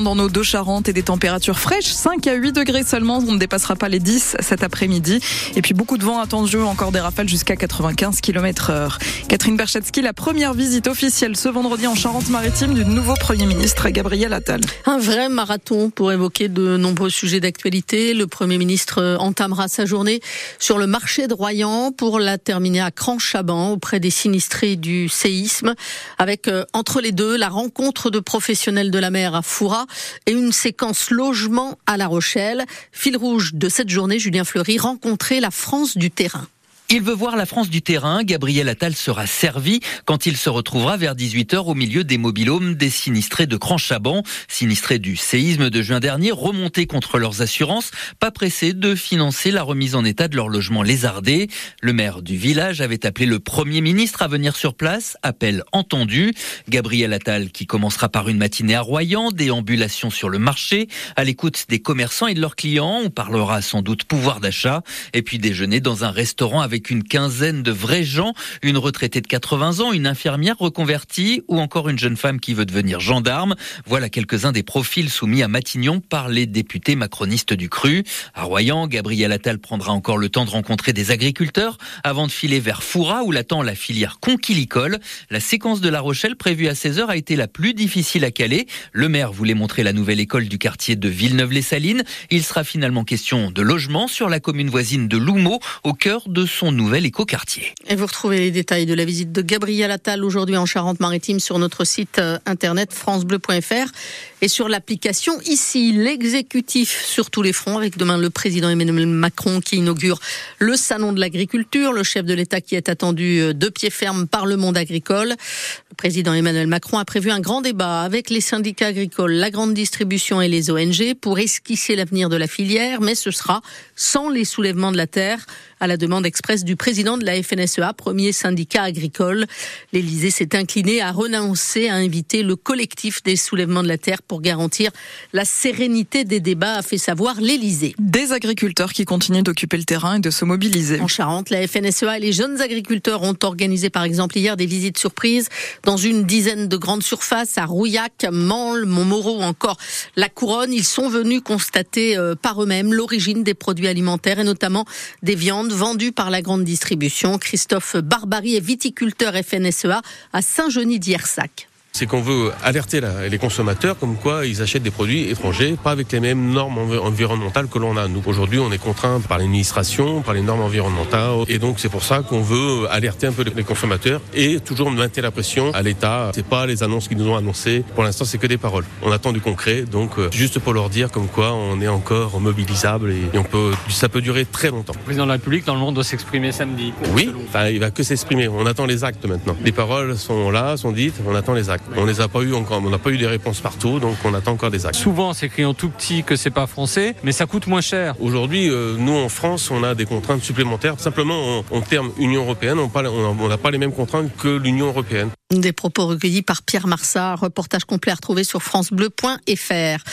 [0.00, 3.38] Dans nos deux Charentes et des températures fraîches, 5 à 8 degrés seulement, on ne
[3.38, 5.20] dépassera pas les 10 cet après-midi.
[5.54, 8.98] Et puis beaucoup de vent attendu, encore des rafales jusqu'à 95 km heure.
[9.28, 14.32] Catherine Berchetsky, la première visite officielle ce vendredi en Charente-Maritime du nouveau Premier ministre Gabriel
[14.32, 14.62] Attal.
[14.86, 18.14] Un vrai marathon pour évoquer de nombreux sujets d'actualité.
[18.14, 20.20] Le Premier ministre entamera sa journée
[20.58, 25.74] sur le marché de Royan pour la terminer à Cran-Chaban auprès des sinistrés du séisme
[26.16, 29.81] avec euh, entre les deux la rencontre de professionnels de la mer à Foura
[30.26, 32.64] et une séquence logement à La Rochelle.
[32.92, 36.46] Fil rouge de cette journée, Julien Fleury rencontrer la France du terrain.
[36.94, 38.22] Il veut voir la France du terrain.
[38.22, 42.90] Gabriel Attal sera servi quand il se retrouvera vers 18h au milieu des mobilhomes des
[42.90, 48.74] sinistrés de Cranchaban, sinistrés du séisme de juin dernier, remontés contre leurs assurances, pas pressés
[48.74, 51.48] de financer la remise en état de leur logement lézardé.
[51.80, 56.34] Le maire du village avait appelé le Premier ministre à venir sur place, appel entendu.
[56.68, 61.64] Gabriel Attal qui commencera par une matinée à Royan, déambulation sur le marché, à l'écoute
[61.70, 63.00] des commerçants et de leurs clients.
[63.02, 64.82] On parlera sans doute pouvoir d'achat
[65.14, 69.26] et puis déjeuner dans un restaurant avec une quinzaine de vrais gens, une retraitée de
[69.26, 73.54] 80 ans, une infirmière reconvertie ou encore une jeune femme qui veut devenir gendarme.
[73.86, 78.04] Voilà quelques-uns des profils soumis à Matignon par les députés macronistes du Cru.
[78.34, 82.60] À Royan, Gabriel Attal prendra encore le temps de rencontrer des agriculteurs avant de filer
[82.60, 84.98] vers Foura où l'attend la filière conquilicole.
[85.30, 88.66] La séquence de La Rochelle prévue à 16h a été la plus difficile à caler.
[88.92, 92.04] Le maire voulait montrer la nouvelle école du quartier de Villeneuve-les-Salines.
[92.30, 96.46] Il sera finalement question de logement sur la commune voisine de Loumeau au cœur de
[96.46, 97.74] son nouvel écoquartier.
[97.88, 101.58] Et vous retrouvez les détails de la visite de Gabriel Attal aujourd'hui en Charente-Maritime sur
[101.58, 103.92] notre site euh, internet francebleu.fr
[104.40, 109.60] et sur l'application ici l'exécutif sur tous les fronts avec demain le président Emmanuel Macron
[109.60, 110.18] qui inaugure
[110.58, 114.26] le salon de l'agriculture, le chef de l'État qui est attendu euh, de pied ferme
[114.26, 115.28] par le monde agricole.
[115.28, 119.74] Le président Emmanuel Macron a prévu un grand débat avec les syndicats agricoles, la grande
[119.74, 123.60] distribution et les ONG pour esquisser l'avenir de la filière, mais ce sera
[123.96, 125.46] sans les soulèvements de la terre
[125.80, 129.46] à la demande expresse du président de la FNSEA, premier syndicat agricole.
[129.92, 134.42] L'Élysée s'est incliné à renoncer à inviter le collectif des soulèvements de la terre pour
[134.42, 134.90] garantir
[135.32, 137.94] la sérénité des débats, a fait savoir l'Élysée.
[137.98, 141.00] Des agriculteurs qui continuent d'occuper le terrain et de se mobiliser.
[141.00, 144.98] En Charente, la FNSEA et les jeunes agriculteurs ont organisé par exemple hier des visites
[144.98, 145.48] surprises
[145.84, 149.78] dans une dizaine de grandes surfaces à Rouillac, Mansle, Montmoreau ou encore
[150.16, 150.72] La Couronne.
[150.72, 154.84] Ils sont venus constater euh, par eux-mêmes l'origine des produits alimentaires et notamment
[155.22, 157.38] des viandes vendu par la grande distribution.
[157.38, 161.68] Christophe Barbary est viticulteur FNSEA à Saint-Genis d'Iersac
[162.02, 166.10] c'est qu'on veut alerter les consommateurs comme quoi ils achètent des produits étrangers, pas avec
[166.10, 168.08] les mêmes normes environnementales que l'on a.
[168.08, 172.02] Nous, aujourd'hui, on est contraint par l'administration, par les normes environnementales, et donc c'est pour
[172.02, 176.32] ça qu'on veut alerter un peu les consommateurs et toujours maintenir la pression à l'État.
[176.34, 177.84] C'est pas les annonces qu'ils nous ont annoncées.
[177.94, 178.84] Pour l'instant, c'est que des paroles.
[179.02, 182.40] On attend du concret, donc euh, juste pour leur dire comme quoi on est encore
[182.40, 184.94] mobilisable et, on peut, ça peut durer très longtemps.
[184.96, 186.94] Le président de la République, dans le monde, doit s'exprimer samedi.
[187.14, 188.48] Oui, enfin, il va que s'exprimer.
[188.48, 189.56] On attend les actes maintenant.
[189.62, 191.81] Les paroles sont là, sont dites, on attend les actes.
[191.96, 194.34] On les a pas eu encore, on n'a pas eu des réponses partout, donc on
[194.34, 194.96] attend encore des actes.
[194.96, 198.14] Souvent, c'est écrit en tout petit que c'est pas français, mais ça coûte moins cher.
[198.20, 200.98] Aujourd'hui, euh, nous en France, on a des contraintes supplémentaires.
[200.98, 205.28] Simplement, en, termes Union européenne, on n'a pas les mêmes contraintes que l'Union européenne.
[205.60, 210.04] Des propos recueillis par Pierre Marsat, reportage complet à retrouver sur francebleu.fr.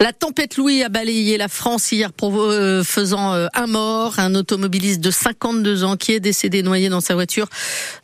[0.00, 5.00] La tempête Louis a balayé la France hier, euh, faisant euh, un mort, un automobiliste
[5.00, 7.46] de 52 ans qui est décédé noyé dans sa voiture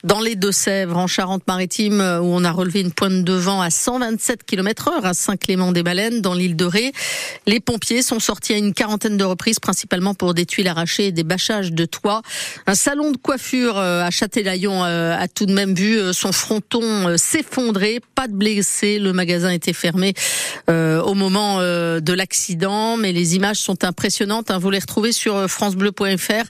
[0.04, 3.70] dans les Deux-Sèvres, en Charente-Maritime, euh, où on a relevé une pointe de vent à
[3.70, 6.92] 127 km heure à Saint-Clément-des-Baleines, dans l'île de Ré.
[7.46, 11.12] Les pompiers sont sortis à une quarantaine de reprises, principalement pour des tuiles arrachées et
[11.12, 12.22] des bâchages de toit.
[12.68, 18.00] Un salon de coiffure à Châtelaillon a tout de même vu son fronton euh, s'effondrer.
[18.14, 18.98] Pas de blessés.
[18.98, 20.14] Le magasin était fermé
[20.70, 24.50] euh, au moment euh, de l'accident, mais les images sont impressionnantes.
[24.50, 24.58] Hein.
[24.58, 26.44] Vous les retrouvez sur francebleu.fr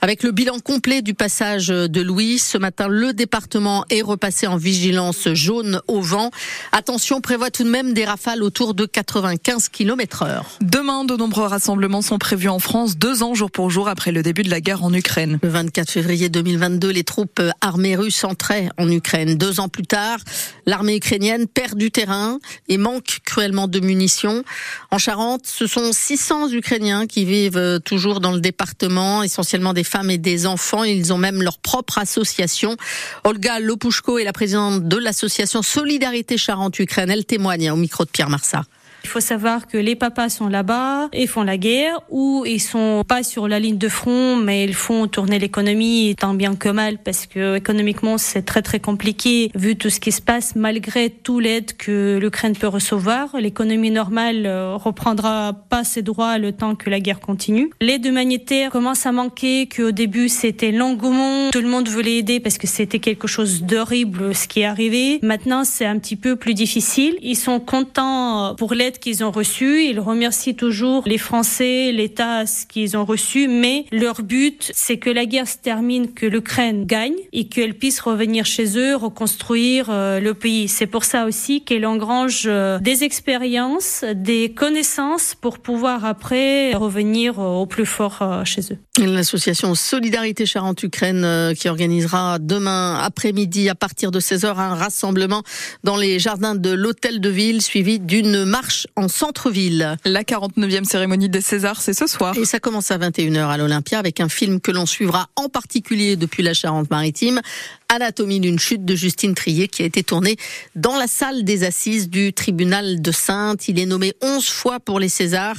[0.00, 2.38] avec le bilan complet du passage de Louis.
[2.38, 6.30] Ce matin, le département est repassé en vigilance jaune au vent.
[6.72, 10.46] Attention, prévoit tout de même des rafales autour de 95 km heure.
[10.60, 14.22] Demain, de nombreux rassemblements sont prévus en France, deux ans jour pour jour après le
[14.22, 15.38] début de la guerre en Ukraine.
[15.42, 19.36] Le 24 février 2022, les troupes armées russes entraient en Ukraine.
[19.36, 20.18] Deux ans plus tard,
[20.66, 22.38] l'armée ukrainienne perd du terrain
[22.68, 24.44] et manque cruellement de munitions.
[24.90, 29.84] En Charente, ce sont 600 Ukrainiens qui vivent euh, toujours dans le département, essentiellement des
[29.84, 30.84] femmes et des enfants.
[30.84, 32.76] Ils ont même leur propre association.
[33.24, 37.10] Olga Lopushko est la présidente de l'association Solidarité Charente-Ukraine.
[37.10, 38.64] Elle témoigne au micro de Pierre Marsat.
[39.04, 43.02] Il faut savoir que les papas sont là-bas et font la guerre ou ils sont
[43.06, 46.98] pas sur la ligne de front mais ils font tourner l'économie tant bien que mal
[46.98, 51.40] parce que économiquement c'est très très compliqué vu tout ce qui se passe malgré tout
[51.40, 53.36] l'aide que l'Ukraine peut recevoir.
[53.38, 57.70] L'économie normale euh, reprendra pas ses droits le temps que la guerre continue.
[57.80, 62.58] L'aide humanitaire commence à manquer qu'au début c'était l'engouement, tout le monde voulait aider parce
[62.58, 65.18] que c'était quelque chose d'horrible ce qui est arrivé.
[65.22, 67.16] Maintenant c'est un petit peu plus difficile.
[67.22, 69.84] Ils sont contents pour l'aide qu'ils ont reçue.
[69.84, 75.10] Ils remercient toujours les Français, l'État, ce qu'ils ont reçu, mais leur but, c'est que
[75.10, 80.20] la guerre se termine, que l'Ukraine gagne et qu'elle puisse revenir chez eux, reconstruire euh,
[80.20, 80.68] le pays.
[80.68, 87.38] C'est pour ça aussi qu'elle engrange euh, des expériences, des connaissances pour pouvoir après revenir
[87.38, 88.78] au plus fort chez eux.
[88.98, 95.42] L'association Solidarité Charente-Ukraine qui organisera demain après-midi à partir de 16h un rassemblement
[95.84, 99.96] dans les jardins de l'hôtel de ville suivi d'une marche en centre-ville.
[100.04, 102.36] La 49e cérémonie des Césars, c'est ce soir.
[102.36, 106.16] Et ça commence à 21h à l'Olympia avec un film que l'on suivra en particulier
[106.16, 107.40] depuis la Charente-Maritime.
[107.88, 110.36] Anatomie d'une chute de Justine Trier qui a été tournée
[110.76, 113.68] dans la salle des assises du tribunal de Sainte.
[113.68, 115.56] Il est nommé 11 fois pour les Césars.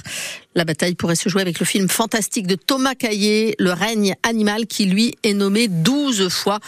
[0.54, 4.68] La bataille pourrait se jouer avec le film fantastique de Thomas Caillé, Le règne animal,
[4.68, 6.60] qui lui est nommé 12 fois.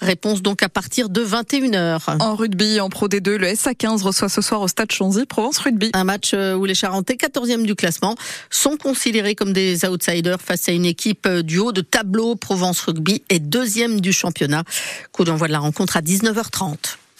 [0.00, 2.20] Réponse donc à partir de 21h.
[2.20, 5.90] En rugby, en Pro D2, le SA15 reçoit ce soir au Stade Chanzy Provence Rugby.
[5.94, 8.16] Un match euh, où les Charentais, 14e du classement,
[8.50, 12.34] sont considérés comme des outsiders face à une équipe euh, du haut de tableau.
[12.34, 14.64] Provence Rugby est deuxième du championnat.
[15.12, 16.96] Coup d'envoi de la rencontre à 19h30.